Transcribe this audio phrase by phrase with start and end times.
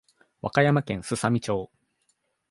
[0.41, 1.69] 和歌山県すさみ町